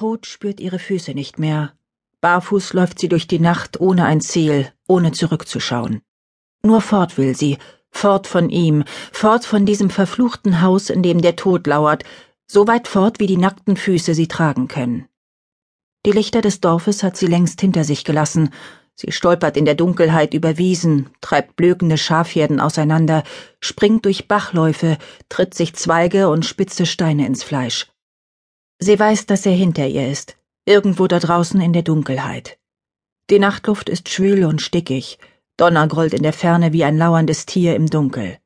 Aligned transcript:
Ruth 0.00 0.26
spürt 0.26 0.60
ihre 0.60 0.78
Füße 0.78 1.12
nicht 1.12 1.38
mehr. 1.38 1.72
Barfuß 2.20 2.72
läuft 2.72 2.98
sie 2.98 3.08
durch 3.08 3.26
die 3.26 3.38
Nacht 3.38 3.80
ohne 3.80 4.04
ein 4.04 4.20
Ziel, 4.20 4.72
ohne 4.88 5.12
zurückzuschauen. 5.12 6.02
Nur 6.62 6.80
fort 6.80 7.18
will 7.18 7.36
sie, 7.36 7.58
fort 7.90 8.26
von 8.26 8.50
ihm, 8.50 8.84
fort 9.12 9.44
von 9.44 9.66
diesem 9.66 9.90
verfluchten 9.90 10.60
Haus, 10.62 10.90
in 10.90 11.02
dem 11.02 11.20
der 11.22 11.36
Tod 11.36 11.66
lauert, 11.66 12.04
so 12.46 12.66
weit 12.66 12.88
fort, 12.88 13.20
wie 13.20 13.26
die 13.26 13.36
nackten 13.36 13.76
Füße 13.76 14.14
sie 14.14 14.28
tragen 14.28 14.68
können. 14.68 15.08
Die 16.04 16.12
Lichter 16.12 16.40
des 16.40 16.60
Dorfes 16.60 17.02
hat 17.02 17.16
sie 17.16 17.26
längst 17.26 17.60
hinter 17.60 17.84
sich 17.84 18.04
gelassen. 18.04 18.50
Sie 18.94 19.12
stolpert 19.12 19.56
in 19.56 19.64
der 19.64 19.74
Dunkelheit 19.74 20.32
über 20.32 20.56
Wiesen, 20.56 21.10
treibt 21.20 21.56
blökende 21.56 21.98
Schafherden 21.98 22.60
auseinander, 22.60 23.24
springt 23.60 24.04
durch 24.04 24.28
Bachläufe, 24.28 24.98
tritt 25.28 25.54
sich 25.54 25.74
Zweige 25.74 26.28
und 26.28 26.46
spitze 26.46 26.86
Steine 26.86 27.26
ins 27.26 27.42
Fleisch. 27.42 27.88
Sie 28.78 28.98
weiß, 28.98 29.26
dass 29.26 29.46
er 29.46 29.52
hinter 29.52 29.86
ihr 29.86 30.08
ist, 30.08 30.36
irgendwo 30.66 31.06
da 31.06 31.18
draußen 31.18 31.60
in 31.60 31.72
der 31.72 31.82
Dunkelheit. 31.82 32.58
Die 33.30 33.38
Nachtluft 33.38 33.88
ist 33.88 34.08
schwül 34.08 34.44
und 34.44 34.60
stickig, 34.60 35.18
Donner 35.56 35.88
grollt 35.88 36.12
in 36.12 36.22
der 36.22 36.34
Ferne 36.34 36.72
wie 36.72 36.84
ein 36.84 36.98
lauerndes 36.98 37.46
Tier 37.46 37.74
im 37.74 37.88
Dunkel. 37.88 38.38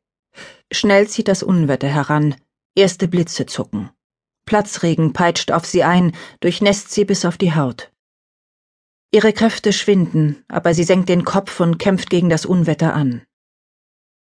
Schnell 0.72 1.08
zieht 1.08 1.26
das 1.26 1.42
Unwetter 1.42 1.88
heran, 1.88 2.36
erste 2.76 3.08
Blitze 3.08 3.46
zucken. 3.46 3.90
Platzregen 4.46 5.12
peitscht 5.12 5.50
auf 5.50 5.66
sie 5.66 5.82
ein, 5.82 6.12
durchnässt 6.38 6.92
sie 6.92 7.04
bis 7.04 7.24
auf 7.24 7.36
die 7.36 7.54
Haut. 7.54 7.90
Ihre 9.12 9.32
Kräfte 9.32 9.72
schwinden, 9.72 10.44
aber 10.46 10.72
sie 10.72 10.84
senkt 10.84 11.08
den 11.08 11.24
Kopf 11.24 11.58
und 11.58 11.78
kämpft 11.78 12.10
gegen 12.10 12.30
das 12.30 12.46
Unwetter 12.46 12.94
an. 12.94 13.22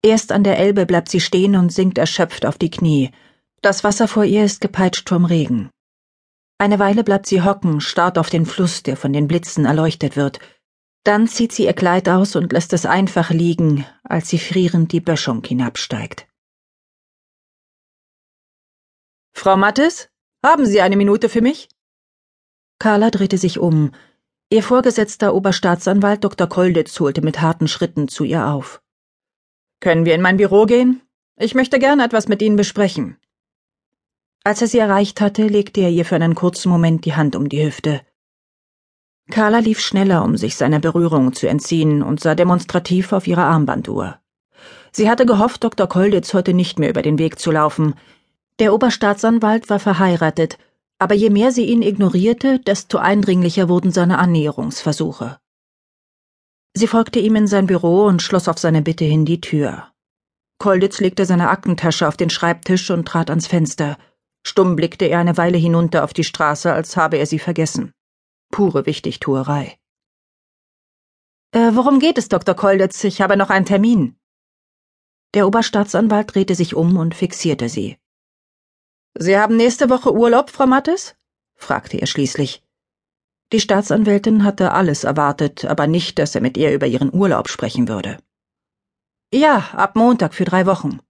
Erst 0.03 0.33
an 0.33 0.43
der 0.43 0.59
Elbe 0.59 0.85
bleibt 0.85 1.09
sie 1.09 1.21
stehen 1.21 1.55
und 1.55 1.73
sinkt 1.73 1.97
erschöpft 1.97 2.45
auf 2.45 2.59
die 2.59 2.71
Knie. 2.71 3.13
Das 3.63 3.85
Wasser 3.85 4.09
vor 4.09 4.25
ihr 4.25 4.45
ist 4.45 4.61
gepeitscht 4.61 5.09
vom 5.09 5.25
Regen. 5.25 5.71
Eine 6.65 6.79
Weile 6.79 7.05
bleibt 7.05 7.27
sie 7.27 7.43
hocken, 7.43 7.83
starrt 7.83 8.17
auf 8.17 8.31
den 8.31 8.47
Fluss, 8.47 8.83
der 8.83 8.97
von 8.97 9.13
den 9.13 9.29
Blitzen 9.29 9.67
erleuchtet 9.67 10.17
wird. 10.17 10.39
Dann 11.03 11.29
zieht 11.29 11.53
sie 11.53 11.65
ihr 11.67 11.75
Kleid 11.75 12.09
aus 12.09 12.37
und 12.37 12.55
lässt 12.55 12.73
es 12.73 12.87
einfach 12.87 13.29
liegen, 13.29 13.85
als 14.03 14.31
sie 14.31 14.39
frierend 14.39 14.91
die 14.93 15.03
Böschung 15.03 15.45
hinabsteigt. 15.45 16.27
Frau 19.35 19.59
Mattes, 19.59 20.09
haben 20.43 20.65
Sie 20.65 20.81
eine 20.81 20.97
Minute 20.97 21.29
für 21.29 21.43
mich? 21.43 21.69
Carla 22.79 23.11
drehte 23.11 23.37
sich 23.37 23.59
um. 23.59 23.93
Ihr 24.49 24.63
vorgesetzter 24.63 25.35
Oberstaatsanwalt 25.35 26.25
Dr. 26.25 26.49
Kolditz 26.49 26.99
holte 26.99 27.21
mit 27.21 27.43
harten 27.43 27.69
Schritten 27.69 28.09
zu 28.09 28.25
ihr 28.25 28.47
auf. 28.47 28.81
Können 29.81 30.07
wir 30.07 30.15
in 30.15 30.23
mein 30.23 30.39
Büro 30.39 30.65
gehen? 30.65 31.03
Ich 31.37 31.55
möchte 31.55 31.79
gerne 31.79 32.07
etwas 32.07 32.27
mit 32.27 32.41
Ihnen 32.41 32.57
besprechen. 32.57 33.19
Als 34.45 34.61
er 34.61 34.69
sie 34.69 34.79
erreicht 34.79 35.23
hatte, 35.23 35.47
legte 35.47 35.81
er 35.81 35.89
ihr 35.89 36.05
für 36.05 36.17
einen 36.17 36.35
kurzen 36.35 36.69
Moment 36.69 37.07
die 37.07 37.17
Hand 37.17 37.35
um 37.35 37.49
die 37.49 37.65
Hüfte. 37.65 38.03
Carla 39.31 39.59
lief 39.59 39.81
schneller, 39.81 40.23
um 40.23 40.37
sich 40.37 40.57
seiner 40.57 40.81
Berührung 40.81 41.33
zu 41.33 41.49
entziehen 41.49 42.03
und 42.03 42.21
sah 42.21 42.35
demonstrativ 42.35 43.13
auf 43.13 43.27
ihre 43.27 43.45
Armbanduhr. 43.45 44.19
Sie 44.93 45.09
hatte 45.09 45.25
gehofft, 45.25 45.65
Dr. 45.65 45.89
Kolditz 45.89 46.35
heute 46.35 46.53
nicht 46.53 46.79
mehr 46.79 46.91
über 46.91 47.01
den 47.01 47.19
Weg 47.19 47.39
zu 47.39 47.51
laufen. 47.51 47.95
Der 48.59 48.75
Oberstaatsanwalt 48.75 49.71
war 49.71 49.81
verheiratet, 49.81 50.59
aber 50.99 51.15
je 51.15 51.31
mehr 51.31 51.51
sie 51.51 51.65
ihn 51.65 51.81
ignorierte, 51.81 52.59
desto 52.59 52.99
eindringlicher 52.99 53.71
wurden 53.71 53.93
seine 53.93 54.19
Annäherungsversuche. 54.19 55.39
Sie 56.75 56.87
folgte 56.87 57.19
ihm 57.19 57.35
in 57.37 57.47
sein 57.47 57.67
Büro 57.67 58.05
und 58.05 58.21
schloss 58.21 58.47
auf 58.47 58.59
seine 58.59 58.83
Bitte 58.83 59.05
hin 59.05 59.25
die 59.25 59.41
Tür. 59.41 59.89
Kolditz 60.59 61.01
legte 61.01 61.25
seine 61.25 61.49
Aktentasche 61.49 62.07
auf 62.07 62.17
den 62.17 62.31
Schreibtisch 62.31 62.91
und 62.91 63.07
trat 63.07 63.31
ans 63.31 63.47
Fenster. 63.47 63.97
Stumm 64.47 64.77
blickte 64.77 65.07
er 65.07 65.21
eine 65.21 65.37
Weile 65.37 65.59
hinunter 65.59 66.05
auf 66.05 66.13
die 66.13 66.25
Straße, 66.25 66.73
als 66.73 66.97
habe 66.97 67.17
er 67.17 67.27
sie 67.27 67.39
vergessen. 67.39 67.93
Pure 68.51 68.87
Wichtigtuerei. 68.87 69.79
Äh, 71.53 71.71
worum 71.75 71.99
geht 71.99 72.19
es, 72.19 72.29
Dr. 72.29 72.55
Kolditz? 72.55 73.03
Ich 73.05 73.21
habe 73.21 73.37
noch 73.37 73.49
einen 73.49 73.65
Termin. 73.65 74.17
Der 75.33 75.47
Oberstaatsanwalt 75.47 76.35
drehte 76.35 76.55
sich 76.55 76.75
um 76.75 76.97
und 76.97 77.15
fixierte 77.15 77.69
sie. 77.69 77.97
Sie 79.15 79.39
haben 79.39 79.57
nächste 79.57 79.89
Woche 79.89 80.13
Urlaub, 80.13 80.51
Frau 80.51 80.67
Mattes? 80.67 81.17
fragte 81.57 81.97
er 81.99 82.07
schließlich. 82.07 82.63
Die 83.53 83.61
Staatsanwältin 83.61 84.45
hatte 84.45 84.73
alles 84.73 85.05
erwartet, 85.05 85.65
aber 85.65 85.87
nicht, 85.87 86.19
dass 86.19 86.35
er 86.35 86.41
mit 86.41 86.57
ihr 86.57 86.73
über 86.75 86.87
ihren 86.87 87.15
Urlaub 87.15 87.49
sprechen 87.49 87.89
würde. 87.89 88.19
Ja, 89.33 89.71
ab 89.73 89.97
Montag 89.97 90.35
für 90.35 90.45
drei 90.45 90.67
Wochen. 90.67 91.01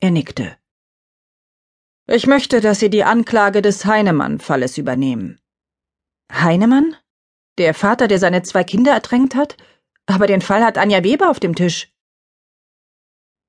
Er 0.00 0.10
nickte. 0.10 0.57
Ich 2.10 2.26
möchte, 2.26 2.62
dass 2.62 2.80
Sie 2.80 2.88
die 2.88 3.04
Anklage 3.04 3.60
des 3.60 3.84
Heinemann-Falles 3.84 4.78
übernehmen. 4.78 5.38
Heinemann? 6.32 6.96
Der 7.58 7.74
Vater, 7.74 8.08
der 8.08 8.18
seine 8.18 8.42
zwei 8.42 8.64
Kinder 8.64 8.92
ertränkt 8.92 9.34
hat? 9.34 9.58
Aber 10.06 10.26
den 10.26 10.40
Fall 10.40 10.64
hat 10.64 10.78
Anja 10.78 11.04
Weber 11.04 11.28
auf 11.28 11.38
dem 11.38 11.54
Tisch. 11.54 11.92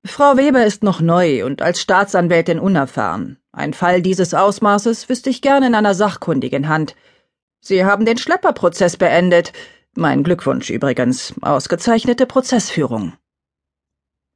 Frau 0.06 0.36
Weber 0.36 0.66
ist 0.66 0.84
noch 0.84 1.00
neu 1.00 1.46
und 1.46 1.62
als 1.62 1.80
Staatsanwältin 1.80 2.60
unerfahren. 2.60 3.40
Ein 3.54 3.74
Fall 3.74 4.02
dieses 4.02 4.34
Ausmaßes 4.34 5.08
wüsste 5.08 5.30
ich 5.30 5.42
gerne 5.42 5.68
in 5.68 5.76
einer 5.76 5.96
sachkundigen 5.96 6.68
Hand. 6.68 6.98
Sie 7.62 7.86
haben 7.86 8.04
den 8.04 8.18
Schlepperprozess 8.18 8.98
beendet. 8.98 9.54
Mein 9.96 10.22
Glückwunsch 10.22 10.70
übrigens. 10.70 11.34
Ausgezeichnete 11.42 12.26
Prozessführung. 12.26 13.14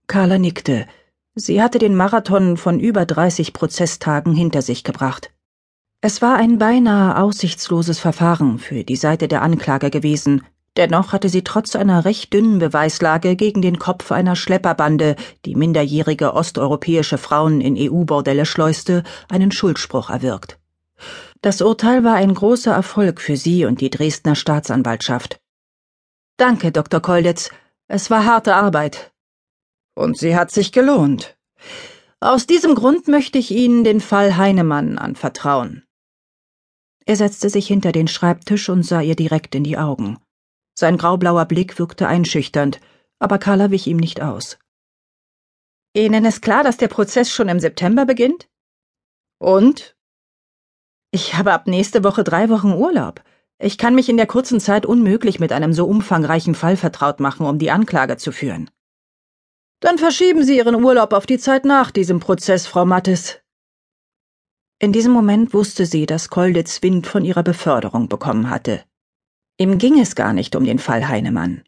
Carla 0.08 0.38
nickte. 0.38 0.88
Sie 1.36 1.64
hatte 1.64 1.80
den 1.80 1.96
Marathon 1.96 2.58
von 2.58 2.80
über 2.80 3.06
30 3.06 3.54
Prozesstagen 3.54 4.36
hinter 4.36 4.62
sich 4.62 4.84
gebracht. 4.84 5.32
Es 6.00 6.22
war 6.22 6.36
ein 6.36 6.60
beinahe 6.60 7.18
aussichtsloses 7.18 7.98
Verfahren 7.98 8.60
für 8.60 8.84
die 8.84 8.96
Seite 8.96 9.28
der 9.28 9.42
Anklage 9.42 9.90
gewesen, 9.90 10.44
dennoch 10.78 11.12
hatte 11.12 11.30
sie 11.30 11.44
trotz 11.44 11.76
einer 11.76 12.06
recht 12.06 12.34
dünnen 12.34 12.60
Beweislage 12.60 13.36
gegen 13.36 13.64
den 13.64 13.80
Kopf 13.80 14.12
einer 14.12 14.36
Schlepperbande, 14.36 15.16
die 15.46 15.56
minderjährige 15.56 16.34
osteuropäische 16.34 17.18
Frauen 17.18 17.62
in 17.62 17.78
EU-Bordelle 17.80 18.46
schleuste, 18.46 19.04
einen 19.30 19.52
Schuldspruch 19.52 20.12
erwirkt. 20.12 20.60
Das 21.42 21.62
Urteil 21.62 22.04
war 22.04 22.16
ein 22.16 22.34
großer 22.34 22.74
Erfolg 22.74 23.20
für 23.22 23.38
sie 23.38 23.66
und 23.66 23.82
die 23.82 23.90
Dresdner 23.90 24.36
Staatsanwaltschaft. 24.36 25.40
Danke, 26.38 26.72
Dr. 26.72 27.00
Kolditz. 27.00 27.50
Es 27.88 28.12
war 28.12 28.26
harte 28.26 28.56
Arbeit, 28.56 29.13
und 29.96 30.18
sie 30.18 30.36
hat 30.36 30.52
sich 30.52 30.72
gelohnt. 30.72 31.38
Aus 32.20 32.48
diesem 32.48 32.76
Grund 32.76 33.08
möchte 33.08 33.38
ich 33.38 33.52
Ihnen 33.52 33.84
den 33.84 34.00
Fall 34.00 34.38
Heinemann 34.38 34.98
anvertrauen. 34.98 35.84
Er 37.06 37.18
setzte 37.18 37.50
sich 37.50 37.68
hinter 37.68 37.92
den 37.92 38.08
Schreibtisch 38.08 38.70
und 38.70 38.84
sah 38.84 39.02
ihr 39.02 39.16
direkt 39.16 39.56
in 39.56 39.64
die 39.64 39.78
Augen. 39.78 40.20
Sein 40.74 40.98
graublauer 40.98 41.46
Blick 41.46 41.78
wirkte 41.78 42.08
einschüchternd, 42.08 42.80
aber 43.20 43.38
Carla 43.38 43.72
wich 43.72 43.88
ihm 43.88 43.98
nicht 43.98 44.22
aus. 44.22 44.58
Ihnen 45.94 46.26
ist 46.26 46.42
klar, 46.42 46.64
dass 46.64 46.78
der 46.78 46.88
Prozess 46.88 47.30
schon 47.30 47.50
im 47.50 47.60
September 47.60 48.06
beginnt? 48.06 48.48
Und? 49.38 49.96
Ich 51.12 51.36
habe 51.36 51.54
ab 51.54 51.68
nächste 51.68 52.04
Woche 52.04 52.24
drei 52.24 52.50
Wochen 52.50 52.74
Urlaub. 52.74 53.22
Ich 53.60 53.78
kann 53.78 53.94
mich 53.94 54.10
in 54.10 54.18
der 54.18 54.26
kurzen 54.26 54.60
Zeit 54.60 54.86
unmöglich 54.86 55.40
mit 55.40 55.52
einem 55.52 55.74
so 55.74 55.86
umfangreichen 55.86 56.56
Fall 56.56 56.76
vertraut 56.76 57.20
machen, 57.20 57.46
um 57.46 57.60
die 57.60 57.70
Anklage 57.70 58.18
zu 58.18 58.32
führen. 58.32 58.72
Dann 59.84 59.98
verschieben 59.98 60.46
Sie 60.46 60.56
Ihren 60.56 60.82
Urlaub 60.82 61.12
auf 61.12 61.26
die 61.26 61.38
Zeit 61.38 61.66
nach 61.66 61.92
diesem 61.92 62.22
Prozess, 62.22 62.66
Frau 62.66 62.86
Mattes. 62.86 63.42
In 64.80 64.94
diesem 64.94 65.12
Moment 65.12 65.54
wusste 65.54 65.86
sie, 65.86 66.06
dass 66.06 66.30
Kolditz 66.30 66.82
Wind 66.82 67.06
von 67.06 67.26
ihrer 67.26 67.44
Beförderung 67.44 68.08
bekommen 68.08 68.50
hatte. 68.50 68.86
Ihm 69.58 69.78
ging 69.80 70.00
es 70.00 70.16
gar 70.16 70.32
nicht 70.32 70.56
um 70.56 70.64
den 70.64 70.80
Fall 70.80 71.10
Heinemann. 71.10 71.64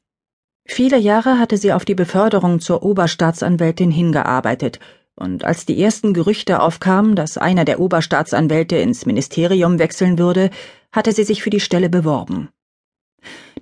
Viele 0.65 0.97
Jahre 0.97 1.39
hatte 1.39 1.57
sie 1.57 1.73
auf 1.73 1.83
die 1.83 1.93
Beförderung 1.93 2.61
zur 2.61 2.83
Oberstaatsanwältin 2.83 3.91
hingearbeitet, 3.91 4.79
und 5.15 5.43
als 5.43 5.65
die 5.65 5.81
ersten 5.83 6.13
Gerüchte 6.13 6.61
aufkamen, 6.61 7.17
dass 7.17 7.37
einer 7.37 7.65
der 7.65 7.81
Oberstaatsanwälte 7.81 8.77
ins 8.77 9.05
Ministerium 9.05 9.77
wechseln 9.77 10.17
würde, 10.17 10.51
hatte 10.93 11.11
sie 11.11 11.25
sich 11.25 11.43
für 11.43 11.49
die 11.49 11.59
Stelle 11.59 11.89
beworben. 11.89 12.47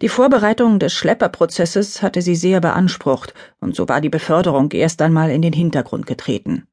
Die 0.04 0.10
Vorbereitung 0.10 0.80
des 0.80 0.92
Schlepperprozesses 0.92 2.02
hatte 2.02 2.22
sie 2.22 2.36
sehr 2.36 2.60
beansprucht, 2.60 3.34
und 3.62 3.74
so 3.74 3.88
war 3.88 4.02
die 4.02 4.10
Beförderung 4.10 4.70
erst 4.74 5.02
einmal 5.02 5.32
in 5.32 5.42
den 5.42 5.54
Hintergrund 5.54 6.06
getreten. 6.06 6.68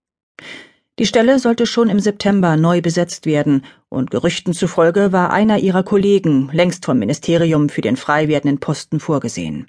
Die 0.98 1.06
Stelle 1.06 1.38
sollte 1.38 1.66
schon 1.66 1.90
im 1.90 2.00
September 2.00 2.56
neu 2.56 2.80
besetzt 2.80 3.26
werden, 3.26 3.64
und 3.88 4.10
Gerüchten 4.10 4.52
zufolge 4.52 5.12
war 5.12 5.30
einer 5.32 5.58
ihrer 5.58 5.84
Kollegen 5.84 6.50
längst 6.52 6.84
vom 6.84 6.98
Ministerium 6.98 7.68
für 7.68 7.82
den 7.82 7.96
frei 7.96 8.26
werdenden 8.26 8.58
Posten 8.58 8.98
vorgesehen. 8.98 9.68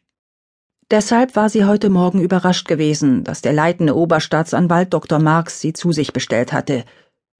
Deshalb 0.90 1.36
war 1.36 1.48
sie 1.48 1.63
heute 1.63 1.92
Morgen 1.92 2.19
überrascht 2.19 2.68
gewesen, 2.68 3.24
dass 3.24 3.42
der 3.42 3.54
leitende 3.54 3.96
Oberstaatsanwalt 3.96 4.92
Dr. 4.92 5.19
Marx 5.19 5.62
sie 5.62 5.74
zu 5.74 5.92
sich 5.92 6.13
bestellt 6.13 6.52
hatte. 6.52 6.84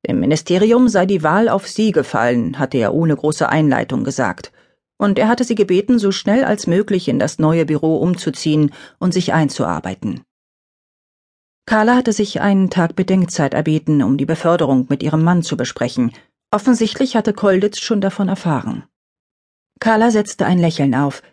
Im 0.04 0.20
Ministerium 0.20 0.88
sei 0.88 1.08
die 1.08 1.24
Wahl 1.24 1.50
auf 1.50 1.68
sie 1.68 1.92
gefallen, 1.92 2.60
hatte 2.60 2.78
er 2.78 2.94
ohne 2.94 3.16
große 3.16 3.50
Einleitung 3.50 4.04
gesagt 4.04 4.52
und 5.02 5.20
er 5.20 5.28
hatte 5.28 5.44
sie 5.44 5.56
gebeten, 5.56 6.00
so 6.00 6.12
schnell 6.12 6.46
als 6.46 6.68
möglich 6.68 7.08
in 7.08 7.20
das 7.20 7.40
neue 7.40 7.66
Büro 7.66 7.98
umzuziehen 7.98 8.72
und 9.00 9.14
sich 9.14 9.34
einzuarbeiten. 9.34 10.22
Carla 11.66 11.96
hatte 11.96 12.14
sich 12.14 12.42
einen 12.42 12.70
Tag 12.70 12.96
Bedenkzeit 12.96 13.54
erbeten, 13.54 14.02
um 14.04 14.18
die 14.18 14.26
Beförderung 14.26 14.88
mit 14.90 15.04
ihrem 15.04 15.24
Mann 15.24 15.44
zu 15.44 15.58
besprechen, 15.58 16.12
Offensichtlich 16.54 17.16
hatte 17.16 17.32
Kolditz 17.32 17.80
schon 17.80 18.02
davon 18.02 18.28
erfahren. 18.28 18.84
Carla 19.80 20.12
setzte 20.12 20.46
ein 20.46 20.60
Lächeln 20.60 20.94
auf. 20.94 21.24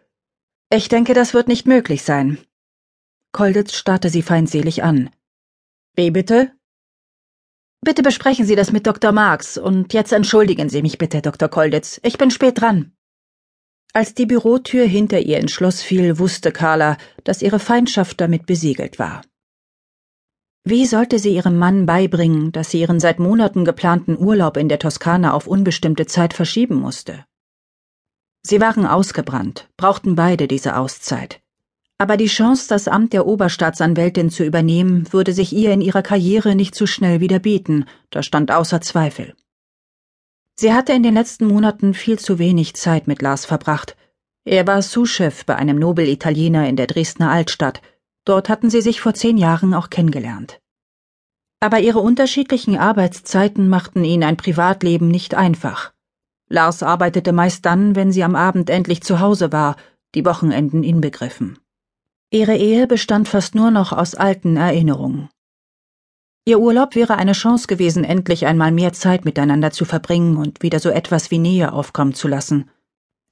Ich 0.72 0.88
denke, 0.88 1.12
das 1.12 1.34
wird 1.34 1.48
nicht 1.48 1.66
möglich 1.66 2.04
sein. 2.04 2.38
Kolditz 3.32 3.74
starrte 3.74 4.10
sie 4.10 4.22
feindselig 4.22 4.84
an. 4.84 5.10
Wie 5.96 6.12
bitte? 6.12 6.52
Bitte 7.80 8.02
besprechen 8.02 8.46
Sie 8.46 8.54
das 8.54 8.70
mit 8.70 8.86
Dr. 8.86 9.12
Marx 9.12 9.58
und 9.58 9.92
jetzt 9.92 10.12
entschuldigen 10.12 10.68
Sie 10.68 10.82
mich 10.82 10.98
bitte, 10.98 11.20
Dr. 11.20 11.48
Kolditz. 11.48 12.00
Ich 12.04 12.16
bin 12.16 12.30
spät 12.30 12.60
dran. 12.60 12.92
Als 13.92 14.14
die 14.14 14.26
Bürotür 14.26 14.84
hinter 14.84 15.20
ihr 15.20 15.38
ins 15.38 15.52
Schloss 15.52 15.82
fiel, 15.82 16.18
wusste 16.18 16.52
Carla, 16.52 16.96
dass 17.24 17.42
ihre 17.42 17.58
Feindschaft 17.58 18.20
damit 18.20 18.46
besiegelt 18.46 18.98
war. 18.98 19.22
Wie 20.64 20.84
sollte 20.84 21.18
sie 21.18 21.34
ihrem 21.34 21.56
Mann 21.56 21.86
beibringen, 21.86 22.52
dass 22.52 22.70
sie 22.70 22.80
ihren 22.80 23.00
seit 23.00 23.18
Monaten 23.18 23.64
geplanten 23.64 24.18
Urlaub 24.18 24.58
in 24.58 24.68
der 24.68 24.78
Toskana 24.78 25.32
auf 25.32 25.46
unbestimmte 25.46 26.04
Zeit 26.04 26.34
verschieben 26.34 26.74
musste? 26.74 27.24
Sie 28.42 28.60
waren 28.60 28.86
ausgebrannt, 28.86 29.68
brauchten 29.76 30.14
beide 30.14 30.46
diese 30.46 30.76
Auszeit. 30.76 31.40
Aber 31.96 32.16
die 32.16 32.26
Chance, 32.26 32.68
das 32.68 32.86
Amt 32.86 33.12
der 33.12 33.26
Oberstaatsanwältin 33.26 34.30
zu 34.30 34.44
übernehmen, 34.44 35.12
würde 35.12 35.32
sich 35.32 35.52
ihr 35.52 35.72
in 35.72 35.80
ihrer 35.80 36.02
Karriere 36.02 36.54
nicht 36.54 36.74
so 36.74 36.86
schnell 36.86 37.20
wieder 37.20 37.40
bieten, 37.40 37.86
das 38.10 38.26
stand 38.26 38.52
außer 38.52 38.80
Zweifel. 38.80 39.34
Sie 40.60 40.72
hatte 40.72 40.92
in 40.92 41.04
den 41.04 41.14
letzten 41.14 41.46
Monaten 41.46 41.94
viel 41.94 42.18
zu 42.18 42.40
wenig 42.40 42.74
Zeit 42.74 43.06
mit 43.06 43.22
Lars 43.22 43.46
verbracht. 43.46 43.96
Er 44.44 44.66
war 44.66 44.82
Sous-Chef 44.82 45.44
bei 45.46 45.54
einem 45.54 45.78
Nobel-Italiener 45.78 46.68
in 46.68 46.74
der 46.74 46.88
Dresdner 46.88 47.30
Altstadt. 47.30 47.80
Dort 48.24 48.48
hatten 48.48 48.68
sie 48.68 48.80
sich 48.80 49.00
vor 49.00 49.14
zehn 49.14 49.38
Jahren 49.38 49.72
auch 49.72 49.88
kennengelernt. 49.88 50.60
Aber 51.60 51.78
ihre 51.78 52.00
unterschiedlichen 52.00 52.76
Arbeitszeiten 52.76 53.68
machten 53.68 54.02
ihnen 54.02 54.24
ein 54.24 54.36
Privatleben 54.36 55.06
nicht 55.06 55.36
einfach. 55.36 55.92
Lars 56.48 56.82
arbeitete 56.82 57.32
meist 57.32 57.64
dann, 57.64 57.94
wenn 57.94 58.10
sie 58.10 58.24
am 58.24 58.34
Abend 58.34 58.68
endlich 58.68 59.02
zu 59.02 59.20
Hause 59.20 59.52
war, 59.52 59.76
die 60.16 60.24
Wochenenden 60.24 60.82
inbegriffen. 60.82 61.60
Ihre 62.30 62.56
Ehe 62.56 62.88
bestand 62.88 63.28
fast 63.28 63.54
nur 63.54 63.70
noch 63.70 63.92
aus 63.92 64.16
alten 64.16 64.56
Erinnerungen. 64.56 65.28
Ihr 66.48 66.60
Urlaub 66.60 66.94
wäre 66.94 67.16
eine 67.16 67.32
Chance 67.32 67.66
gewesen, 67.66 68.04
endlich 68.04 68.46
einmal 68.46 68.72
mehr 68.72 68.94
Zeit 68.94 69.26
miteinander 69.26 69.70
zu 69.70 69.84
verbringen 69.84 70.38
und 70.38 70.62
wieder 70.62 70.80
so 70.80 70.88
etwas 70.88 71.30
wie 71.30 71.36
Nähe 71.36 71.74
aufkommen 71.74 72.14
zu 72.14 72.26
lassen. 72.26 72.70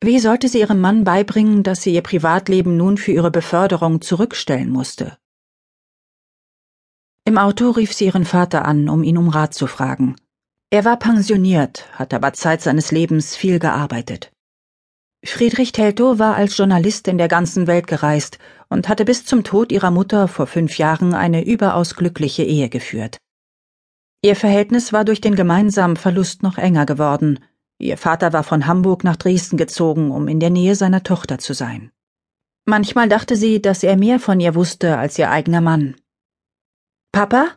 Wie 0.04 0.18
sollte 0.18 0.48
sie 0.48 0.60
ihrem 0.60 0.82
Mann 0.82 1.02
beibringen, 1.04 1.62
dass 1.62 1.80
sie 1.80 1.94
ihr 1.94 2.02
Privatleben 2.02 2.76
nun 2.76 2.98
für 2.98 3.12
ihre 3.12 3.30
Beförderung 3.30 4.02
zurückstellen 4.02 4.68
musste? 4.68 5.16
Im 7.24 7.38
Auto 7.38 7.70
rief 7.70 7.94
sie 7.94 8.04
ihren 8.04 8.26
Vater 8.26 8.66
an, 8.66 8.90
um 8.90 9.02
ihn 9.02 9.16
um 9.16 9.30
Rat 9.30 9.54
zu 9.54 9.66
fragen. 9.66 10.16
Er 10.68 10.84
war 10.84 10.98
pensioniert, 10.98 11.88
hatte 11.92 12.16
aber 12.16 12.34
Zeit 12.34 12.60
seines 12.60 12.92
Lebens 12.92 13.34
viel 13.34 13.58
gearbeitet. 13.58 14.30
Friedrich 15.26 15.72
Teltow 15.72 16.18
war 16.18 16.36
als 16.36 16.56
Journalist 16.56 17.08
in 17.08 17.18
der 17.18 17.28
ganzen 17.28 17.66
Welt 17.66 17.86
gereist 17.86 18.38
und 18.68 18.88
hatte 18.88 19.04
bis 19.04 19.24
zum 19.24 19.44
Tod 19.44 19.72
ihrer 19.72 19.90
Mutter 19.90 20.28
vor 20.28 20.46
fünf 20.46 20.78
Jahren 20.78 21.14
eine 21.14 21.44
überaus 21.44 21.94
glückliche 21.94 22.42
Ehe 22.42 22.68
geführt. 22.68 23.18
Ihr 24.22 24.36
Verhältnis 24.36 24.92
war 24.92 25.04
durch 25.04 25.20
den 25.20 25.36
gemeinsamen 25.36 25.96
Verlust 25.96 26.42
noch 26.42 26.58
enger 26.58 26.86
geworden. 26.86 27.40
Ihr 27.78 27.98
Vater 27.98 28.32
war 28.32 28.42
von 28.42 28.66
Hamburg 28.66 29.04
nach 29.04 29.16
Dresden 29.16 29.56
gezogen, 29.56 30.10
um 30.10 30.28
in 30.28 30.40
der 30.40 30.50
Nähe 30.50 30.74
seiner 30.74 31.02
Tochter 31.02 31.38
zu 31.38 31.52
sein. 31.52 31.92
Manchmal 32.64 33.08
dachte 33.08 33.36
sie, 33.36 33.62
dass 33.62 33.82
er 33.84 33.96
mehr 33.96 34.18
von 34.18 34.40
ihr 34.40 34.54
wusste 34.54 34.98
als 34.98 35.18
ihr 35.18 35.30
eigener 35.30 35.60
Mann. 35.60 35.96
Papa? 37.12 37.48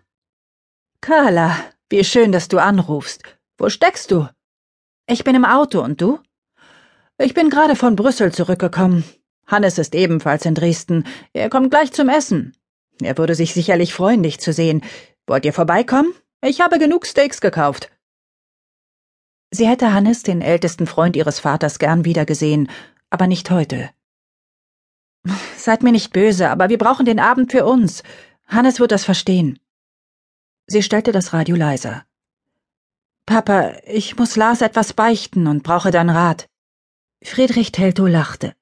Carla, 1.02 1.56
wie 1.90 2.04
schön, 2.04 2.32
dass 2.32 2.48
du 2.48 2.60
anrufst. 2.60 3.24
Wo 3.58 3.70
steckst 3.70 4.12
du? 4.12 4.28
Ich 5.08 5.24
bin 5.24 5.36
im 5.36 5.46
Auto 5.46 5.82
und 5.82 6.00
du? 6.02 6.20
Ich 7.22 7.34
bin 7.34 7.50
gerade 7.50 7.76
von 7.76 7.98
Brüssel 7.98 8.34
zurückgekommen. 8.34 9.04
Hannes 9.46 9.78
ist 9.78 9.94
ebenfalls 9.94 10.46
in 10.46 10.56
Dresden. 10.56 11.06
Er 11.34 11.50
kommt 11.50 11.70
gleich 11.70 11.92
zum 11.92 12.08
Essen. 12.08 12.56
Er 13.02 13.18
würde 13.18 13.36
sich 13.36 13.54
sicherlich 13.54 13.94
freuen, 13.94 14.24
dich 14.24 14.40
zu 14.40 14.54
sehen. 14.54 14.82
Wollt 15.28 15.44
ihr 15.44 15.52
vorbeikommen? 15.52 16.14
Ich 16.42 16.62
habe 16.62 16.80
genug 16.80 17.06
Steaks 17.06 17.42
gekauft. 17.42 17.92
Sie 19.52 19.68
hätte 19.68 19.92
Hannes, 19.92 20.24
den 20.24 20.42
ältesten 20.42 20.88
Freund 20.88 21.18
ihres 21.18 21.42
Vaters, 21.42 21.78
gern 21.78 22.06
wiedergesehen, 22.06 22.70
aber 23.10 23.28
nicht 23.28 23.52
heute. 23.52 23.90
Seid 25.58 25.84
mir 25.84 25.92
nicht 25.92 26.14
böse, 26.14 26.50
aber 26.50 26.70
wir 26.70 26.78
brauchen 26.78 27.06
den 27.06 27.20
Abend 27.20 27.52
für 27.52 27.66
uns. 27.66 28.02
Hannes 28.48 28.80
wird 28.80 28.94
das 28.94 29.04
verstehen. 29.04 29.60
Sie 30.68 30.84
stellte 30.84 31.12
das 31.12 31.34
Radio 31.34 31.58
leiser. 31.58 32.06
Papa, 33.26 33.74
ich 33.86 34.16
muss 34.16 34.38
Lars 34.38 34.62
etwas 34.62 34.94
beichten 34.94 35.48
und 35.48 35.64
brauche 35.64 35.92
deinen 35.92 36.12
Rat. 36.12 36.48
Friedrich 37.22 37.72
Teltow 37.72 38.08
lachte. 38.08 38.56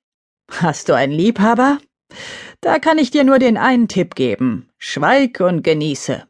Hast 0.49 0.89
du 0.89 0.93
einen 0.93 1.13
Liebhaber? 1.13 1.79
Da 2.61 2.79
kann 2.79 2.97
ich 2.97 3.11
dir 3.11 3.23
nur 3.23 3.39
den 3.39 3.57
einen 3.57 3.87
Tipp 3.87 4.15
geben. 4.15 4.69
Schweig 4.77 5.39
und 5.39 5.63
genieße. 5.63 6.27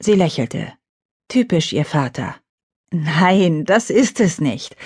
Sie 0.00 0.14
lächelte. 0.14 0.72
Typisch 1.28 1.72
ihr 1.72 1.84
Vater. 1.84 2.36
Nein, 2.90 3.64
das 3.64 3.88
ist 3.88 4.20
es 4.20 4.40
nicht. 4.40 4.76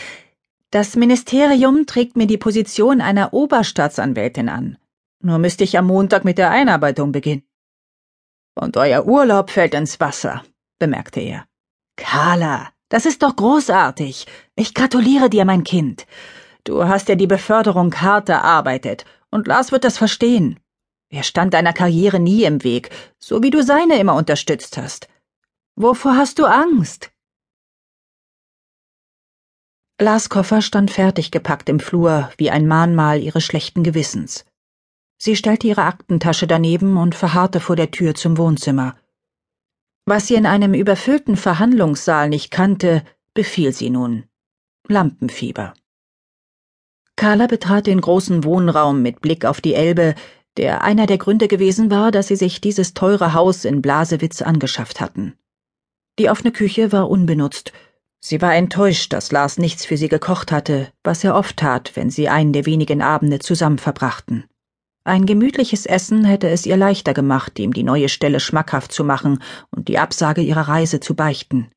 Das 0.71 0.95
Ministerium 0.95 1.87
trägt 1.87 2.17
mir 2.17 2.27
die 2.27 2.39
Position 2.39 3.01
einer 3.01 3.33
Oberstaatsanwältin 3.33 4.49
an. 4.49 4.77
Nur 5.21 5.39
müsste 5.39 5.65
ich 5.65 5.79
am 5.79 5.87
Montag 5.87 6.25
mit 6.25 6.37
der 6.37 6.51
Einarbeitung 6.51 7.13
beginnen. 7.13 7.45
Und 8.55 8.77
euer 8.77 9.07
Urlaub 9.07 9.51
fällt 9.51 9.75
ins 9.75 9.99
Wasser, 10.01 10.45
bemerkte 10.79 11.21
er. 11.21 11.47
Carla, 11.97 12.71
das 12.89 13.07
ist 13.07 13.23
doch 13.23 13.35
großartig. 13.35 14.27
Ich 14.55 14.75
gratuliere 14.75 15.31
dir, 15.31 15.45
mein 15.45 15.65
Kind. 15.65 16.07
Du 16.65 16.89
hast 16.89 17.09
ja 17.09 17.15
die 17.15 17.27
Beförderung 17.27 17.95
hart 18.01 18.29
erarbeitet, 18.31 19.05
und 19.31 19.47
Lars 19.47 19.71
wird 19.71 19.85
das 19.85 19.99
verstehen. 19.99 20.59
Er 21.11 21.23
stand 21.23 21.55
deiner 21.55 21.73
Karriere 21.73 22.19
nie 22.19 22.45
im 22.45 22.65
Weg, 22.65 22.91
so 23.19 23.43
wie 23.43 23.51
du 23.51 23.63
seine 23.63 23.99
immer 23.99 24.15
unterstützt 24.15 24.79
hast. 24.79 25.09
Wovor 25.77 26.17
hast 26.17 26.39
du 26.39 26.47
Angst? 26.47 27.11
Lars 30.01 30.29
Koffer 30.29 30.63
stand 30.63 30.91
fertig 30.91 31.31
gepackt 31.31 31.69
im 31.69 31.79
Flur, 31.79 32.31
wie 32.37 32.51
ein 32.51 32.67
Mahnmal 32.67 33.21
ihres 33.21 33.45
schlechten 33.45 33.85
Gewissens. 33.85 34.45
Sie 35.19 35.37
stellte 35.37 35.67
ihre 35.67 35.85
Aktentasche 35.85 36.47
daneben 36.47 36.97
und 36.97 37.15
verharrte 37.15 37.61
vor 37.61 37.77
der 37.77 37.91
Tür 37.91 38.15
zum 38.15 38.37
Wohnzimmer. 38.37 38.97
Was 40.07 40.27
sie 40.27 40.35
in 40.35 40.47
einem 40.47 40.75
überfüllten 40.75 41.37
Verhandlungssaal 41.37 42.29
nicht 42.29 42.51
kannte, 42.51 43.05
befiel 43.35 43.73
sie 43.73 43.91
nun. 43.91 44.25
Lampenfieber. 44.89 45.75
Carla 47.17 47.47
betrat 47.47 47.87
den 47.87 48.01
großen 48.01 48.45
Wohnraum 48.45 49.03
mit 49.03 49.21
Blick 49.21 49.45
auf 49.45 49.61
die 49.61 49.75
Elbe, 49.75 50.15
der 50.57 50.83
einer 50.83 51.07
der 51.07 51.19
Gründe 51.19 51.49
gewesen 51.49 51.91
war, 51.91 52.11
dass 52.11 52.29
sie 52.29 52.37
sich 52.37 52.61
dieses 52.61 52.95
teure 52.95 53.35
Haus 53.35 53.65
in 53.65 53.83
Blasewitz 53.83 54.43
angeschafft 54.43 55.01
hatten. 55.01 55.35
Die 56.19 56.31
offene 56.31 56.53
Küche 56.53 56.93
war 56.93 57.11
unbenutzt. 57.11 57.73
Sie 58.21 58.41
war 58.41 58.55
enttäuscht, 58.55 59.13
dass 59.13 59.33
Lars 59.33 59.59
nichts 59.59 59.85
für 59.85 59.97
sie 59.97 60.09
gekocht 60.09 60.51
hatte, 60.51 60.93
was 61.03 61.25
er 61.25 61.35
oft 61.35 61.57
tat, 61.57 61.93
wenn 61.95 62.09
sie 62.09 62.29
einen 62.29 62.53
der 62.53 62.67
wenigen 62.67 63.03
Abende 63.03 63.39
zusammen 63.39 63.79
verbrachten. 63.79 64.45
Ein 65.05 65.27
gemütliches 65.27 65.85
Essen 65.85 66.25
hätte 66.25 66.49
es 66.49 66.65
ihr 66.65 66.79
leichter 66.79 67.13
gemacht, 67.13 67.59
ihm 67.59 67.75
die 67.75 67.83
neue 67.83 68.09
Stelle 68.09 68.41
schmackhaft 68.41 68.93
zu 68.93 69.05
machen 69.05 69.43
und 69.71 69.89
die 69.89 69.99
Absage 69.99 70.41
ihrer 70.41 70.69
Reise 70.69 71.01
zu 71.01 71.15
beichten. 71.15 71.71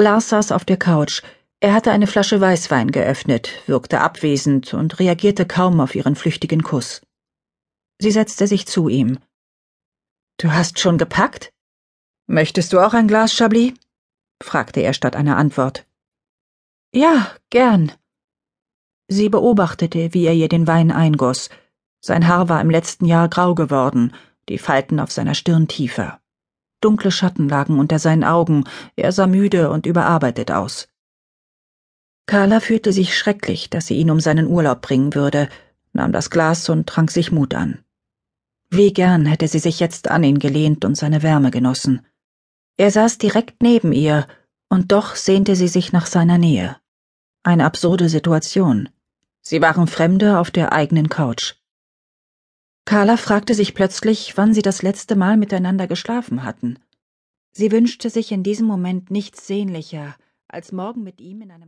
Lars 0.00 0.30
saß 0.30 0.50
auf 0.50 0.64
der 0.64 0.78
Couch. 0.78 1.22
Er 1.62 1.74
hatte 1.74 1.92
eine 1.92 2.08
Flasche 2.08 2.40
Weißwein 2.40 2.90
geöffnet, 2.90 3.62
wirkte 3.68 4.00
abwesend 4.00 4.74
und 4.74 4.98
reagierte 4.98 5.46
kaum 5.46 5.80
auf 5.80 5.94
ihren 5.94 6.16
flüchtigen 6.16 6.64
Kuss. 6.64 7.02
Sie 8.00 8.10
setzte 8.10 8.48
sich 8.48 8.66
zu 8.66 8.88
ihm. 8.88 9.20
Du 10.38 10.50
hast 10.50 10.80
schon 10.80 10.98
gepackt? 10.98 11.52
Möchtest 12.26 12.72
du 12.72 12.80
auch 12.80 12.94
ein 12.94 13.06
Glas 13.06 13.32
Chablis? 13.32 13.74
fragte 14.42 14.80
er 14.80 14.92
statt 14.92 15.14
einer 15.14 15.36
Antwort. 15.36 15.86
Ja, 16.92 17.30
gern. 17.50 17.92
Sie 19.06 19.28
beobachtete, 19.28 20.12
wie 20.14 20.24
er 20.24 20.34
ihr 20.34 20.48
den 20.48 20.66
Wein 20.66 20.90
eingoss, 20.90 21.48
sein 22.00 22.26
Haar 22.26 22.48
war 22.48 22.60
im 22.60 22.70
letzten 22.70 23.04
Jahr 23.04 23.28
grau 23.28 23.54
geworden, 23.54 24.16
die 24.48 24.58
Falten 24.58 24.98
auf 24.98 25.12
seiner 25.12 25.36
Stirn 25.36 25.68
tiefer. 25.68 26.20
Dunkle 26.80 27.12
Schatten 27.12 27.48
lagen 27.48 27.78
unter 27.78 28.00
seinen 28.00 28.24
Augen, 28.24 28.64
er 28.96 29.12
sah 29.12 29.28
müde 29.28 29.70
und 29.70 29.86
überarbeitet 29.86 30.50
aus. 30.50 30.88
Carla 32.26 32.60
fühlte 32.60 32.92
sich 32.92 33.16
schrecklich, 33.16 33.70
dass 33.70 33.86
sie 33.86 33.96
ihn 33.96 34.10
um 34.10 34.20
seinen 34.20 34.46
Urlaub 34.46 34.80
bringen 34.80 35.14
würde, 35.14 35.48
nahm 35.92 36.12
das 36.12 36.30
Glas 36.30 36.68
und 36.68 36.86
trank 36.86 37.10
sich 37.10 37.32
Mut 37.32 37.54
an. 37.54 37.84
Wie 38.70 38.92
gern 38.92 39.26
hätte 39.26 39.48
sie 39.48 39.58
sich 39.58 39.80
jetzt 39.80 40.10
an 40.10 40.24
ihn 40.24 40.38
gelehnt 40.38 40.84
und 40.84 40.96
seine 40.96 41.22
Wärme 41.22 41.50
genossen. 41.50 42.06
Er 42.78 42.90
saß 42.90 43.18
direkt 43.18 43.62
neben 43.62 43.92
ihr, 43.92 44.26
und 44.70 44.92
doch 44.92 45.16
sehnte 45.16 45.56
sie 45.56 45.68
sich 45.68 45.92
nach 45.92 46.06
seiner 46.06 46.38
Nähe. 46.38 46.76
Eine 47.42 47.66
absurde 47.66 48.08
Situation. 48.08 48.88
Sie 49.42 49.60
waren 49.60 49.86
Fremde 49.86 50.38
auf 50.38 50.50
der 50.50 50.72
eigenen 50.72 51.10
Couch. 51.10 51.56
Carla 52.86 53.18
fragte 53.18 53.54
sich 53.54 53.74
plötzlich, 53.74 54.36
wann 54.36 54.54
sie 54.54 54.62
das 54.62 54.82
letzte 54.82 55.16
Mal 55.16 55.36
miteinander 55.36 55.86
geschlafen 55.86 56.42
hatten. 56.42 56.78
Sie 57.50 57.70
wünschte 57.70 58.08
sich 58.08 58.32
in 58.32 58.42
diesem 58.42 58.66
Moment 58.66 59.10
nichts 59.10 59.46
sehnlicher, 59.46 60.16
als 60.48 60.72
morgen 60.72 61.02
mit 61.02 61.20
ihm 61.20 61.42
in 61.42 61.50
einem 61.50 61.60